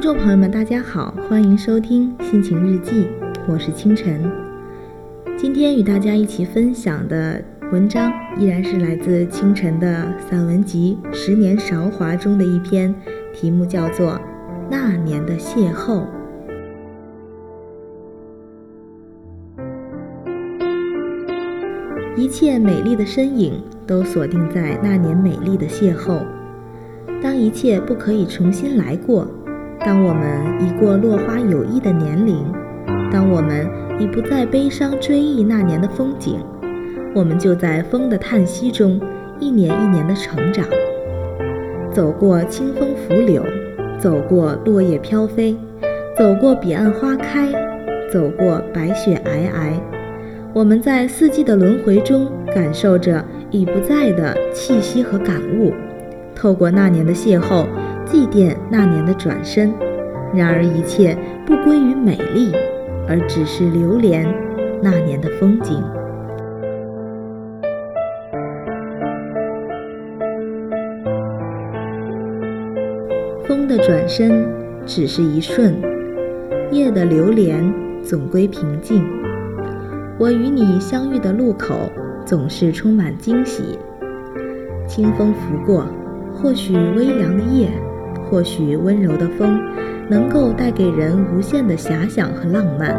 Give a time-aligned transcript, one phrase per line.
[0.00, 3.06] 听众朋友们，大家好，欢迎收听心情日记，
[3.46, 4.32] 我是清晨。
[5.36, 12.94] 今天与大家一起分享的文章依然是来自清晨的散文集《十年韶华》中的一篇，
[13.34, 14.12] 题目叫做
[14.70, 16.00] 《那年的邂逅》。
[22.16, 26.24] 一切美丽的身影都锁定在那年美丽的邂逅。
[27.22, 29.28] 当一切不可以重新来过，
[29.84, 32.44] 当我们已过落花有意的年龄，
[33.10, 33.66] 当我们
[33.98, 36.38] 已不再悲伤追忆那年的风景，
[37.14, 39.00] 我们就在风的叹息中
[39.38, 40.64] 一年一年的成长。
[41.90, 43.42] 走过清风拂柳，
[43.98, 45.56] 走过落叶飘飞，
[46.16, 47.50] 走过彼岸花开，
[48.12, 49.72] 走过白雪皑皑，
[50.52, 55.72] 我们在四季的轮回中感受着已不在的气息和感悟。
[56.34, 57.66] 透过那年的邂逅，
[58.10, 59.72] 祭奠那年的转身。
[60.34, 61.16] 然而一切
[61.46, 62.52] 不归于美丽，
[63.08, 64.26] 而只是流连
[64.82, 65.80] 那年的风景。
[73.44, 74.44] 风的转身
[74.84, 75.80] 只是一瞬，
[76.72, 77.72] 夜的流连
[78.02, 79.04] 总归平静。
[80.18, 81.90] 我与你相遇的路口
[82.24, 83.78] 总是充满惊喜。
[84.88, 85.86] 清风拂过。
[86.32, 87.68] 或许微凉的夜，
[88.30, 89.60] 或许温柔的风，
[90.08, 92.96] 能够带给人无限的遐想和浪漫，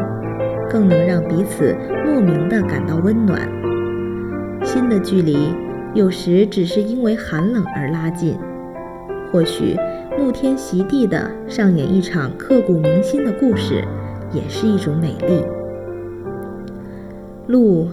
[0.69, 1.73] 更能让彼此
[2.05, 3.39] 莫名的感到温暖。
[4.63, 5.55] 心的距离
[5.93, 8.37] 有时只是因为寒冷而拉近。
[9.31, 9.77] 或许
[10.19, 13.83] 沐天席地的上演一场刻骨铭心的故事，
[14.33, 15.41] 也是一种美丽。
[17.47, 17.87] 路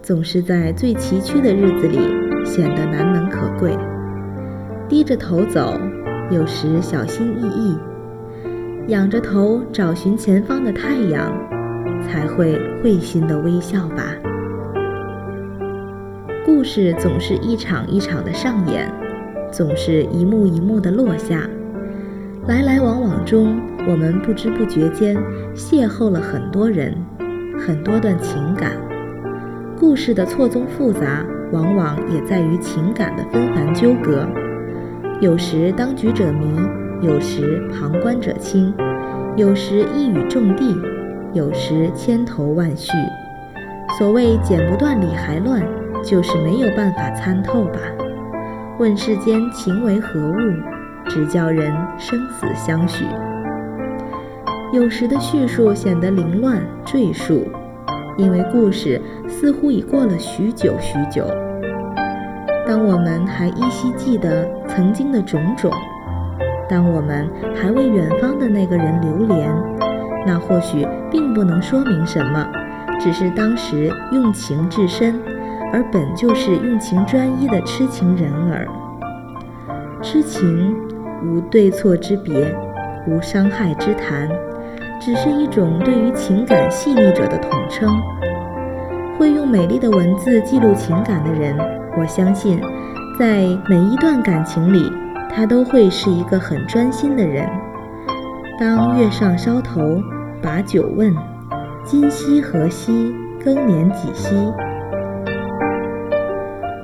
[0.00, 1.98] 总是在最崎岖的日子里
[2.44, 3.76] 显得难能可贵。
[4.88, 5.78] 低着头走，
[6.30, 7.78] 有时小心翼翼，
[8.88, 11.30] 仰着头找寻前方的太阳，
[12.02, 14.14] 才会会心的微笑吧。
[16.46, 18.90] 故事总是一场一场的上演，
[19.52, 21.46] 总是一幕一幕的落下，
[22.48, 25.14] 来来往往中，我们不知不觉间
[25.54, 26.96] 邂逅了很多人，
[27.58, 28.72] 很多段情感。
[29.78, 34.26] 故事的错综复杂，往往也在于情感的纷繁纠葛。
[35.20, 36.54] 有时当局者迷，
[37.00, 38.74] 有时旁观者清，
[39.36, 40.64] 有时一语中的，
[41.32, 42.92] 有时千头万绪。
[43.96, 45.62] 所谓剪不断理还乱，
[46.02, 47.78] 就是没有办法参透吧。
[48.78, 50.36] 问世间情为何物，
[51.06, 53.04] 只叫人生死相许。
[54.72, 57.46] 有时的叙述显得凌乱赘述，
[58.18, 61.24] 因为故事似乎已过了许久许久。
[62.66, 65.70] 当我们还依稀记得曾经的种种，
[66.68, 69.54] 当我们还为远方的那个人流连，
[70.26, 72.46] 那或许并不能说明什么，
[72.98, 75.20] 只是当时用情至深，
[75.72, 78.66] 而本就是用情专一的痴情人儿。
[80.00, 80.74] 痴情
[81.22, 82.54] 无对错之别，
[83.06, 84.26] 无伤害之谈，
[84.98, 87.94] 只是一种对于情感细腻者的统称。
[89.18, 91.56] 会用美丽的文字记录情感的人。
[91.96, 92.60] 我相信，
[93.18, 94.90] 在每一段感情里，
[95.30, 97.48] 他都会是一个很专心的人。
[98.58, 99.80] 当月上梢头，
[100.42, 101.14] 把酒问，
[101.84, 104.34] 今夕何夕，更年几夕？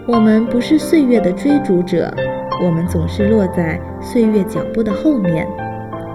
[0.06, 2.12] 我们不是岁月的追逐者，
[2.62, 5.46] 我们总是落在岁月脚步的后面，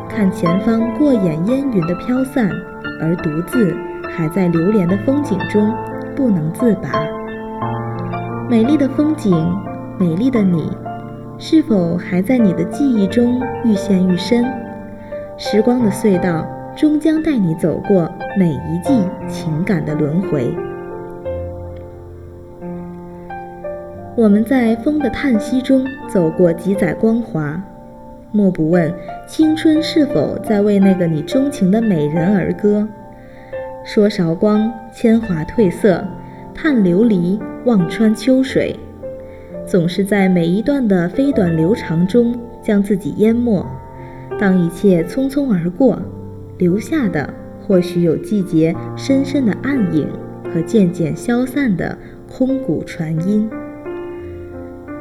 [0.09, 2.50] 看前方过眼烟云的飘散，
[3.01, 3.75] 而独自
[4.09, 5.73] 还在流连的风景中
[6.16, 6.89] 不能自拔。
[8.47, 9.33] 美丽的风景，
[9.97, 10.69] 美丽的你，
[11.39, 14.45] 是否还在你的记忆中愈陷愈深？
[15.35, 16.45] 时光的隧道
[16.75, 20.55] 终将带你走过每一季情感的轮回。
[24.16, 27.59] 我们在风的叹息中走过几载光华，
[28.31, 28.93] 莫不问
[29.28, 32.87] 青春是否在为那个你钟情的美人而歌？
[33.84, 36.05] 说韶光，铅华褪色。
[36.55, 38.73] 叹流离，望穿秋水，
[39.67, 43.63] 总是在每一段的飞短流长中将自己淹没。
[44.40, 46.02] 当一切匆匆而过，
[46.57, 47.31] 留下的
[47.61, 50.07] 或许有季节深深的暗影
[50.53, 51.97] 和渐渐消散的
[52.28, 53.49] 空谷传音。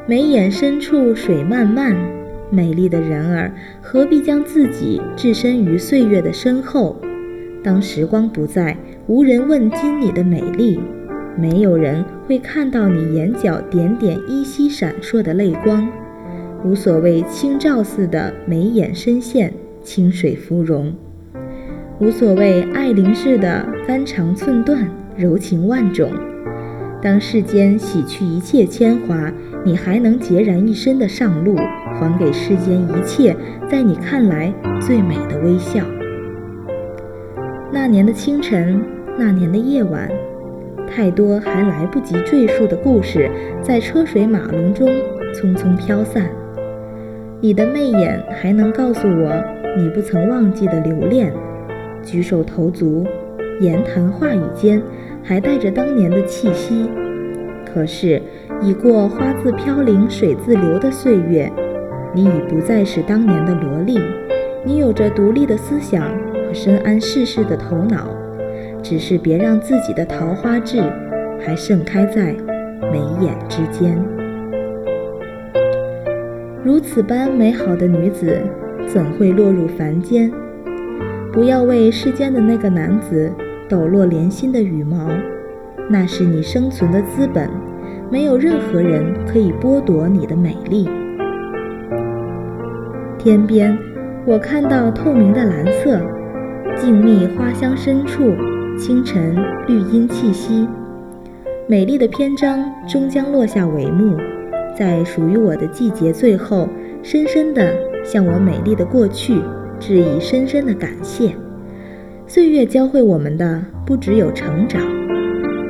[0.07, 1.97] 眉眼深处水漫漫，
[2.51, 6.97] 美丽的人儿何必将自己置身于岁月的身后？
[7.63, 8.77] 当时光不再，
[9.07, 10.79] 无人问津你的美丽。
[11.37, 15.89] 没有人会看到你眼角点点依稀闪烁的泪光，
[16.65, 19.53] 无所谓清照似的眉眼深陷，
[19.83, 20.95] 清水芙蓉。
[22.01, 26.11] 无所谓爱玲似的肝肠寸断，柔情万种。
[27.03, 29.31] 当世间洗去一切铅华，
[29.65, 31.57] 你还能孑然一身的上路，
[31.99, 33.37] 还给世间一切
[33.71, 35.85] 在你看来最美的微笑。
[37.71, 38.83] 那年的清晨，
[39.19, 40.09] 那年的夜晚，
[40.87, 43.31] 太多还来不及赘述的故事，
[43.63, 44.89] 在车水马龙中
[45.33, 46.29] 匆匆飘散。
[47.41, 49.45] 你的媚眼还能告诉我，
[49.77, 51.33] 你不曾忘记的留恋。
[52.03, 53.05] 举手投足、
[53.61, 54.81] 言谈话语间，
[55.23, 56.89] 还带着当年的气息。
[57.65, 58.23] 可是，
[58.63, 61.51] 已过花自飘零水自流的岁月，
[62.15, 63.99] 你已不再是当年的萝莉。
[64.65, 66.03] 你有着独立的思想
[66.33, 68.09] 和深谙世事的头脑，
[68.85, 70.79] 只是别让自己的桃花痣
[71.41, 72.37] 还盛开在
[72.93, 73.99] 眉眼之间。
[76.63, 78.39] 如此般美好的女子，
[78.87, 80.31] 怎会落入凡间？
[81.33, 83.33] 不要为世间的那个男子
[83.69, 85.09] 抖落莲心的羽毛，
[85.89, 87.49] 那是你生存的资本，
[88.11, 90.87] 没有任何人可以剥夺你的美丽。
[93.19, 93.77] 天边，
[94.27, 95.99] 我看到透明的蓝色，
[96.77, 98.33] 静谧花香深处，
[98.77, 99.37] 清晨
[99.69, 100.69] 绿荫气息，
[101.69, 104.17] 美丽的篇章终将落下帷幕，
[104.77, 106.69] 在属于我的季节最后，
[107.03, 107.73] 深深地
[108.05, 109.41] 向我美丽的过去。
[109.81, 111.35] 致以深深的感谢。
[112.27, 114.81] 岁月教会我们的不只有成长，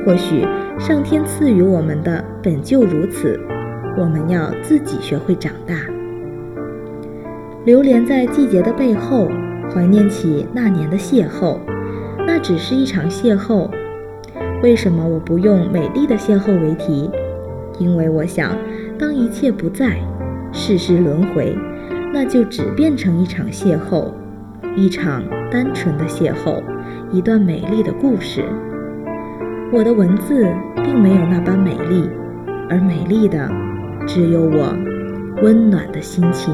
[0.05, 0.45] 或许
[0.79, 3.37] 上天赐予我们的本就如此，
[3.97, 5.75] 我们要自己学会长大。
[7.65, 9.27] 流连在季节的背后，
[9.73, 11.57] 怀念起那年的邂逅，
[12.37, 13.69] 那只是一场邂逅。
[14.61, 17.09] 为什么我不用美丽的邂逅为题？
[17.79, 18.51] 因为我想，
[18.99, 19.97] 当一切不在，
[20.51, 21.57] 世事轮回。
[22.13, 24.11] 那就只变成一场邂逅，
[24.75, 26.61] 一场单纯的邂逅，
[27.09, 28.43] 一段美丽的故事。
[29.71, 30.45] 我的文字
[30.83, 32.09] 并没有那般美丽，
[32.69, 33.49] 而美丽的
[34.05, 34.75] 只有我
[35.41, 36.53] 温暖的心情。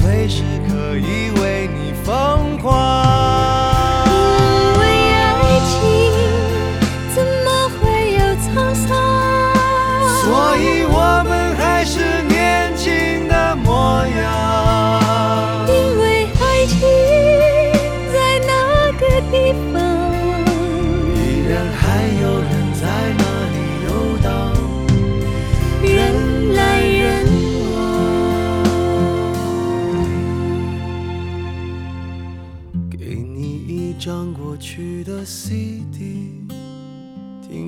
[0.00, 2.49] 随时可以为你疯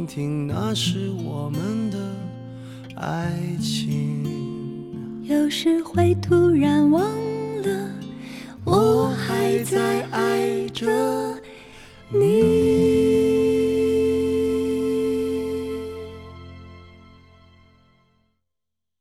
[0.03, 1.99] 听听那是我们的
[2.97, 4.25] 爱情。
[5.23, 7.03] 有时会突然忘
[7.63, 7.91] 了，
[8.65, 11.22] 我还在爱着。